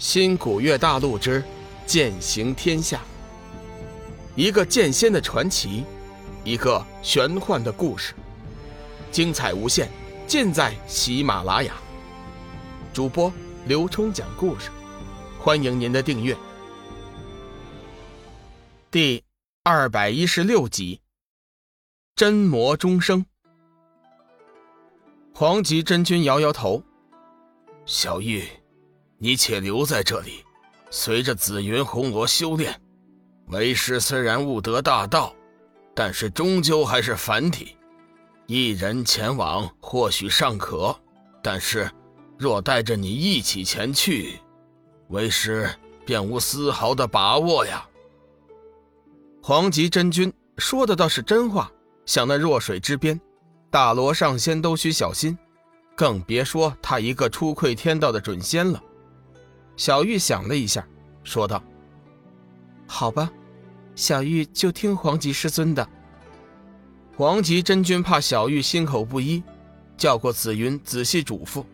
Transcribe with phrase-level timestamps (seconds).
[0.00, 1.44] 新古月大陆之
[1.84, 3.02] 剑行天下，
[4.34, 5.84] 一个剑仙的传奇，
[6.42, 8.14] 一个玄幻的故事，
[9.12, 9.90] 精彩无限，
[10.26, 11.74] 尽在喜马拉雅。
[12.94, 13.30] 主播
[13.66, 14.70] 刘冲讲故事，
[15.38, 16.34] 欢迎您的订阅。
[18.90, 19.22] 第
[19.64, 21.02] 二百一十六集，
[22.16, 23.26] 真魔终生。
[25.34, 26.82] 黄极真君摇摇头，
[27.84, 28.48] 小玉。
[29.22, 30.42] 你且留在这里，
[30.90, 32.80] 随着紫云红罗修炼。
[33.48, 35.34] 为师虽然悟得大道，
[35.94, 37.76] 但是终究还是凡体。
[38.46, 40.98] 一人前往或许尚可，
[41.42, 41.90] 但是
[42.38, 44.38] 若带着你一起前去，
[45.08, 45.70] 为师
[46.06, 47.86] 便无丝毫的把握呀。
[49.42, 51.70] 黄极真君说的倒是真话，
[52.06, 53.20] 想那弱水之边，
[53.70, 55.36] 大罗上仙都需小心，
[55.94, 58.82] 更别说他一个初窥天道的准仙了。
[59.80, 60.86] 小玉想了一下，
[61.24, 61.64] 说道
[62.86, 63.32] ：“好吧，
[63.94, 65.88] 小玉就听黄吉师尊的。”
[67.16, 69.42] 黄吉真君怕小玉心口不一，
[69.96, 71.64] 叫过紫云仔细嘱咐：“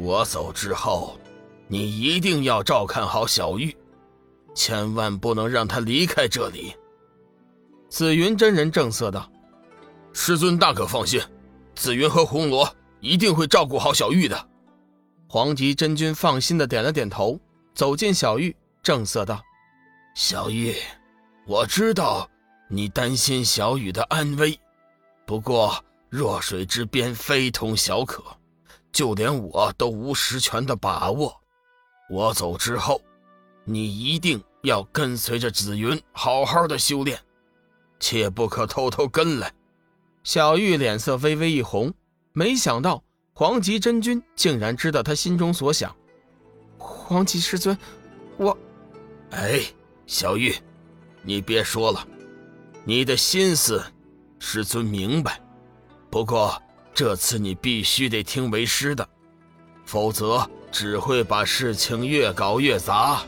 [0.00, 1.18] 我走之后，
[1.66, 3.76] 你一定要照看好小玉，
[4.54, 6.72] 千万不能让她离开这里。”
[7.90, 9.30] 紫云真人正色道
[10.14, 11.20] ：“师尊大可放心，
[11.74, 14.47] 紫云和红罗一定会照顾好小玉的。”
[15.30, 17.38] 黄极真君放心的点了点头，
[17.74, 19.42] 走进小玉，正色道
[20.16, 20.74] ：“小玉，
[21.46, 22.26] 我知道
[22.66, 24.58] 你担心小雨的安危，
[25.26, 28.24] 不过弱水之边非同小可，
[28.90, 31.38] 就连我都无实权的把握。
[32.08, 32.98] 我走之后，
[33.64, 37.20] 你一定要跟随着紫云好好的修炼，
[38.00, 39.52] 切不可偷偷跟来。”
[40.24, 41.92] 小玉脸色微微一红，
[42.32, 43.02] 没想到。
[43.38, 45.94] 黄极真君竟然知道他心中所想，
[46.76, 47.78] 黄极师尊，
[48.36, 48.58] 我，
[49.30, 49.60] 哎，
[50.08, 50.52] 小玉，
[51.22, 52.04] 你别说了，
[52.82, 53.80] 你的心思，
[54.40, 55.40] 师尊明白。
[56.10, 56.60] 不过
[56.92, 59.08] 这次你必须得听为师的，
[59.84, 63.22] 否则只会把事情越搞越杂。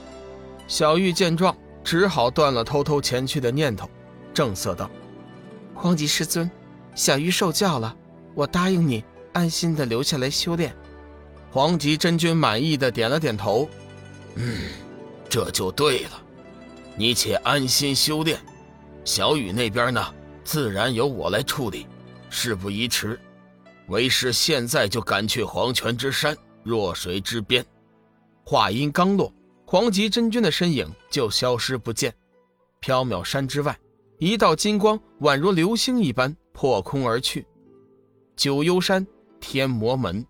[0.66, 3.88] 小玉见状，只好断了偷偷前去的念头，
[4.34, 4.90] 正色道
[5.72, 6.50] ：“黄极师尊，
[6.96, 7.96] 小玉受教了，
[8.34, 10.74] 我答应你。”安心的留下来修炼，
[11.52, 13.68] 黄极真君满意的点了点头，
[14.34, 14.58] 嗯，
[15.28, 16.22] 这就对了。
[16.96, 18.38] 你且安心修炼，
[19.04, 20.14] 小雨那边呢，
[20.44, 21.86] 自然由我来处理。
[22.28, 23.18] 事不宜迟，
[23.88, 27.64] 为师现在就赶去黄泉之山弱水之边。
[28.44, 29.32] 话音刚落，
[29.64, 32.12] 黄极真君的身影就消失不见。
[32.82, 33.78] 缥缈山之外，
[34.18, 37.46] 一道金光宛如流星一般破空而去。
[38.36, 39.06] 九幽山。
[39.40, 40.24] 天魔门，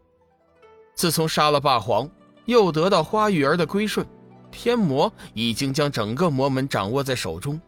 [0.94, 2.08] 自从杀了霸皇，
[2.46, 4.06] 又得到花玉儿的归顺，
[4.50, 7.60] 天魔已经将整个魔门掌握在手中，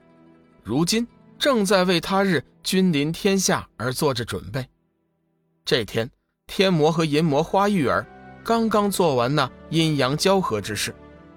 [0.62, 1.06] 如今
[1.38, 4.66] 正在为他日君临天下而做着准备。
[5.64, 6.10] 这天，
[6.46, 8.06] 天魔和淫魔花玉儿
[8.44, 10.94] 刚刚做完那阴阳交合之事，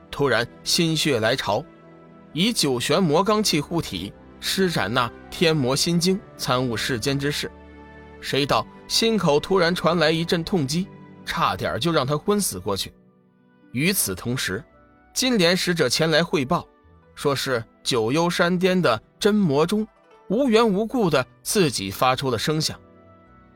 [0.09, 1.63] 突然心血来潮，
[2.33, 7.51] 以九玄魔罡气护体，施展那天魔心经，参悟世间之事。
[8.25, 10.87] 谁道心口突然传来一阵痛击，
[11.27, 12.91] 差点就让他昏死过去。
[13.71, 14.63] 与此同时，
[15.13, 16.67] 金莲使者前来汇报，
[17.13, 19.87] 说是九幽山巅的真魔钟
[20.27, 22.75] 无缘无故的自己发出了声响。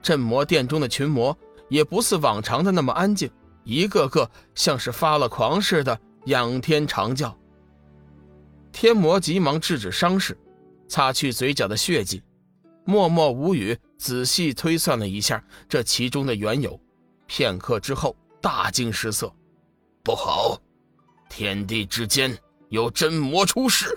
[0.04, 1.36] 镇魔殿中的群魔
[1.68, 3.28] 也不似往常的那么安静，
[3.64, 7.36] 一个个像是发了狂似的仰天长叫。
[8.72, 10.38] 天魔急忙制止伤势，
[10.88, 12.22] 擦去嘴角的血迹。
[12.90, 16.78] 默默无语，仔细推算了一下这其中的缘由，
[17.28, 19.32] 片刻之后大惊失色
[20.04, 20.60] ：“不好，
[21.30, 22.36] 天地之间
[22.70, 23.96] 有真魔出世！”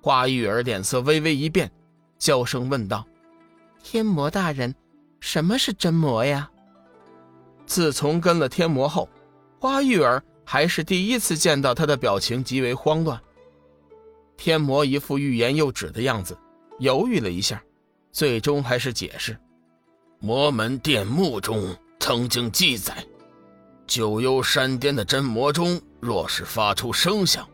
[0.00, 1.70] 花玉儿脸色微微一变，
[2.18, 3.06] 娇声问道
[3.84, 4.74] ：“天魔大人，
[5.20, 6.50] 什么是真魔呀？”
[7.66, 9.06] 自从跟了天魔后，
[9.60, 13.20] 花玉儿还是第一次见到他的表情极为慌乱。
[14.38, 16.34] 天魔一副欲言又止的样子。
[16.80, 17.60] 犹豫了一下，
[18.18, 19.38] 最终还是解释
[20.18, 23.06] ：“魔门殿墓中曾经记载，
[23.86, 27.48] 九幽山巅的真魔钟若是发出声响，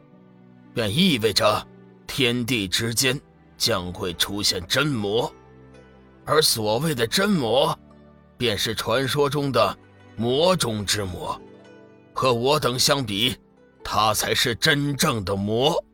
[0.72, 1.68] 便意味着
[2.06, 3.20] 天地之间
[3.58, 5.30] 将会出现真魔。
[6.24, 7.78] 而所谓的真魔，
[8.38, 9.78] 便是传说中的
[10.16, 11.38] 魔中之魔。
[12.14, 13.36] 和我等相比，
[13.84, 15.84] 他才是真正的魔。”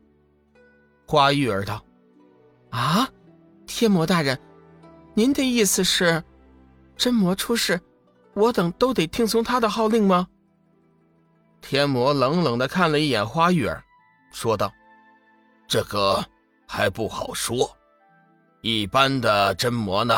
[1.05, 1.83] 花玉儿道
[2.71, 3.05] ：“啊？”
[3.67, 4.39] 天魔大人，
[5.13, 6.23] 您的意思是，
[6.95, 7.79] 真魔出世，
[8.33, 10.27] 我等都得听从他的号令吗？
[11.59, 13.83] 天魔冷冷的看了一眼花玉儿，
[14.31, 14.71] 说道
[15.67, 16.23] ：“这个
[16.65, 17.75] 还不好说。
[18.61, 20.15] 一般的真魔呢，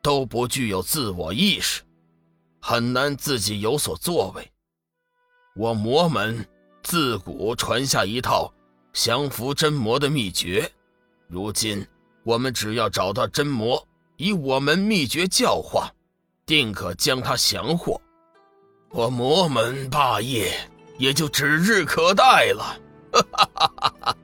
[0.00, 1.82] 都不具有自我意识，
[2.60, 4.52] 很难自己有所作为。
[5.56, 6.46] 我魔门
[6.84, 8.52] 自古传下一套
[8.92, 10.70] 降服真魔的秘诀，
[11.26, 11.84] 如今
[12.22, 13.84] 我们只要找到真魔，
[14.20, 15.90] 以我们秘诀教化，
[16.44, 17.98] 定可将他降获。
[18.90, 20.52] 我魔门霸业。”
[21.00, 22.78] 也就指日可待了，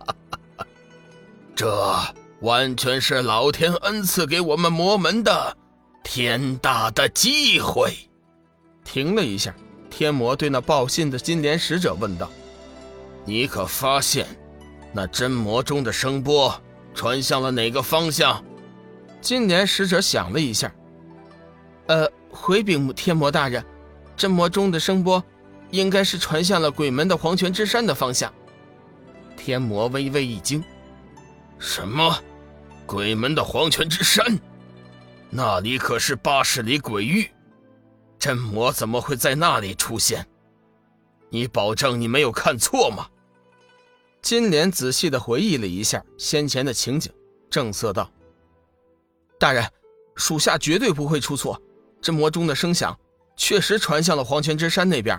[1.56, 1.98] 这
[2.42, 5.56] 完全是老天恩赐给我们魔门的
[6.04, 7.96] 天大的机会。
[8.84, 9.54] 停了一下，
[9.88, 12.30] 天魔对那报信的金莲使者问道
[13.24, 14.26] ：“你可发现
[14.92, 16.54] 那真魔中的声波
[16.94, 18.44] 传向了哪个方向？”
[19.26, 20.72] 金莲使者想了一下，
[21.88, 23.66] 呃，回禀天魔大人，
[24.16, 25.20] 真魔中的声波。
[25.72, 28.32] 应该是传向了鬼门的黄泉之山的方向。
[29.36, 30.62] 天魔微微一惊
[31.58, 32.16] ：“什么？
[32.86, 34.38] 鬼门的黄泉之山？
[35.28, 37.28] 那里可是八十里鬼域，
[38.20, 40.24] 真魔怎么会在那里出现？
[41.30, 43.08] 你保证你没有看错吗？”
[44.22, 47.12] 金莲仔细的回忆了一下先前的情景，
[47.50, 48.08] 正色道
[49.38, 49.64] ：“大人，
[50.14, 51.60] 属下绝对不会出错。
[52.00, 52.96] 这魔钟的声响
[53.36, 55.18] 确实传向了黄泉之山那边。”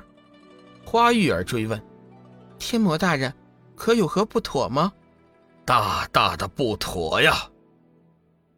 [0.86, 1.81] 花玉儿追问
[2.58, 3.34] ：“天魔大人，
[3.75, 4.92] 可有何不妥吗
[5.66, 7.50] ？”“大大的不妥呀！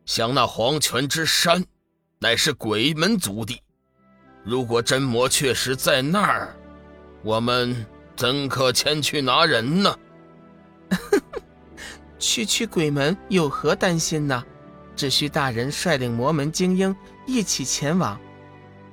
[0.06, 1.66] 想那黄泉之山，
[2.20, 3.62] 乃是鬼门族地。
[4.44, 6.56] 如果真魔确实在那儿，
[7.24, 7.86] 我们
[8.16, 9.98] 怎可前去拿人呢
[12.20, 14.44] ？”“区区鬼门有何担心呢？
[15.00, 16.94] 只需大人率领魔门精英
[17.25, 18.19] 一起前往。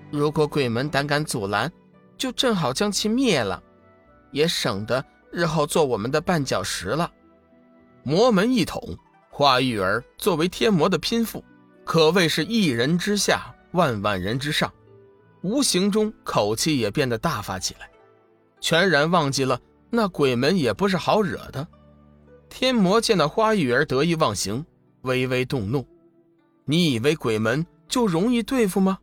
[0.08, 1.70] 如果鬼门胆敢阻拦，”
[2.16, 3.60] 就正好将其灭了，
[4.30, 7.10] 也省得日后做我们的绊脚石了。
[8.04, 8.96] 魔门一统，
[9.30, 11.44] 花玉儿作为天魔的拼父，
[11.84, 14.72] 可谓是一人之下，万万人之上，
[15.42, 17.90] 无形中口气也变得大发起来，
[18.60, 19.60] 全然忘记了
[19.90, 21.66] 那鬼门也不是好惹的。
[22.48, 24.64] 天魔见到花玉儿得意忘形，
[25.02, 25.86] 微微动怒
[26.66, 28.98] ：“你以为鬼门就容易对付吗？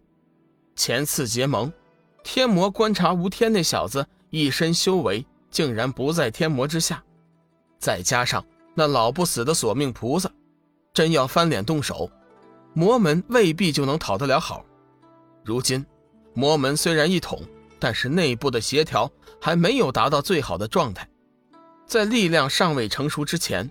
[0.76, 1.74] 前次结盟。”
[2.24, 7.04] 天魔观察吴天那小子一身修为，竟然不在天魔之下，
[7.78, 10.32] 再加上那老不死的索命菩萨，
[10.94, 12.10] 真要翻脸动手，
[12.74, 14.64] 魔门未必就能讨得了好。
[15.44, 15.86] 如今，
[16.34, 17.42] 魔门虽然一统，
[17.78, 19.12] 但是内部的协调
[19.42, 21.06] 还没有达到最好的状态，
[21.86, 23.70] 在力量尚未成熟之前，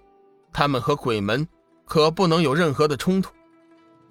[0.52, 1.48] 他们和鬼门
[1.86, 3.32] 可不能有任何的冲突。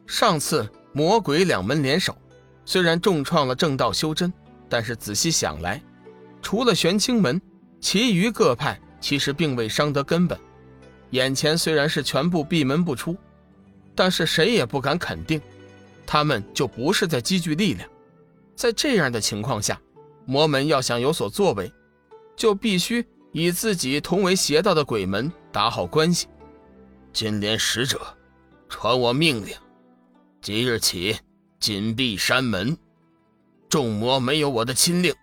[0.05, 2.15] 上次魔鬼两门联手。
[2.63, 4.31] 虽然重创了正道修真，
[4.69, 5.81] 但是仔细想来，
[6.41, 7.41] 除了玄清门，
[7.79, 10.39] 其余各派其实并未伤得根本。
[11.09, 13.17] 眼前虽然是全部闭门不出，
[13.95, 15.41] 但是谁也不敢肯定，
[16.05, 17.89] 他们就不是在积聚力量。
[18.55, 19.81] 在这样的情况下，
[20.25, 21.69] 魔门要想有所作为，
[22.37, 26.27] 就必须以自己同为邪道的鬼门打好关系。
[27.11, 27.99] 金莲使者，
[28.69, 29.53] 传我命令，
[30.41, 31.17] 即日起。
[31.59, 32.75] 紧闭山门，
[33.69, 35.13] 众魔没有我的亲令，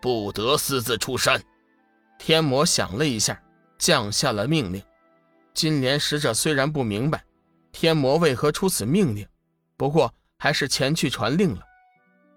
[0.00, 1.38] 不得私自出山。
[2.18, 3.38] 天魔想了一下，
[3.76, 4.82] 降下了命令。
[5.52, 7.22] 金莲使者虽然不明白
[7.72, 9.28] 天魔为何出此命令，
[9.76, 11.60] 不过还是前去传令了。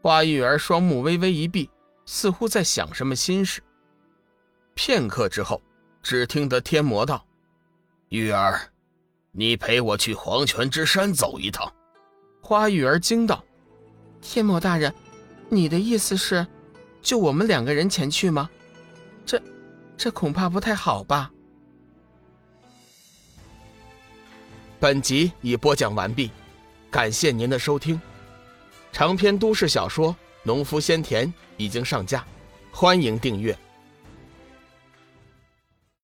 [0.02, 1.70] 花玉儿双目微微一闭，
[2.06, 3.62] 似乎在想什么心事。
[4.74, 5.62] 片刻之后，
[6.04, 7.26] 只听得天魔道
[8.10, 8.70] ：“玉儿，
[9.32, 11.74] 你陪我去黄泉之山走一趟。”
[12.50, 13.46] 花雨儿惊道
[14.24, 14.92] ：“天魔大人，
[15.50, 16.48] 你的意思是，
[17.00, 18.50] 就我们两个人前去吗？
[19.24, 19.40] 这，
[19.96, 21.32] 这恐怕不太好吧。”
[24.82, 26.32] 本集已播讲完毕，
[26.90, 28.02] 感谢您的收听。
[28.92, 32.26] 长篇都市小说《农夫先田》已经上架，
[32.72, 33.56] 欢迎订阅。